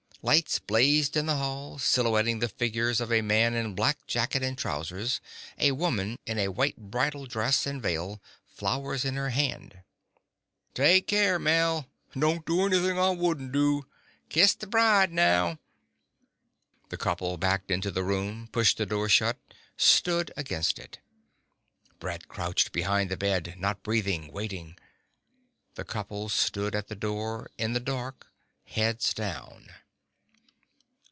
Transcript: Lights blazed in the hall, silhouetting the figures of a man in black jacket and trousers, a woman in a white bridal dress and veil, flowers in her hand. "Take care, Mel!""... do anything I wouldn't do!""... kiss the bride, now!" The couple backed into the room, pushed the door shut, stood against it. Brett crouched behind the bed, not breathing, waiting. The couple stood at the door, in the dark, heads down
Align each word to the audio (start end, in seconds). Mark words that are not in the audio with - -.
Lights 0.23 0.59
blazed 0.59 1.17
in 1.17 1.25
the 1.25 1.37
hall, 1.37 1.79
silhouetting 1.79 2.37
the 2.37 2.47
figures 2.47 3.01
of 3.01 3.11
a 3.11 3.23
man 3.23 3.55
in 3.55 3.73
black 3.73 4.05
jacket 4.05 4.43
and 4.43 4.55
trousers, 4.55 5.19
a 5.57 5.71
woman 5.71 6.19
in 6.27 6.37
a 6.37 6.49
white 6.49 6.77
bridal 6.77 7.25
dress 7.25 7.65
and 7.65 7.81
veil, 7.81 8.21
flowers 8.45 9.03
in 9.03 9.15
her 9.15 9.29
hand. 9.31 9.79
"Take 10.75 11.07
care, 11.07 11.39
Mel!""... 11.39 11.87
do 12.13 12.43
anything 12.67 12.99
I 12.99 13.09
wouldn't 13.09 13.51
do!""... 13.51 13.87
kiss 14.29 14.53
the 14.53 14.67
bride, 14.67 15.11
now!" 15.11 15.57
The 16.89 16.97
couple 16.97 17.37
backed 17.37 17.71
into 17.71 17.89
the 17.89 18.03
room, 18.03 18.47
pushed 18.51 18.77
the 18.77 18.85
door 18.85 19.09
shut, 19.09 19.39
stood 19.75 20.31
against 20.37 20.77
it. 20.77 20.99
Brett 21.99 22.27
crouched 22.27 22.71
behind 22.73 23.09
the 23.09 23.17
bed, 23.17 23.55
not 23.57 23.81
breathing, 23.81 24.31
waiting. 24.31 24.77
The 25.73 25.83
couple 25.83 26.29
stood 26.29 26.75
at 26.75 26.89
the 26.89 26.95
door, 26.95 27.49
in 27.57 27.73
the 27.73 27.79
dark, 27.79 28.27
heads 28.65 29.15
down 29.15 29.71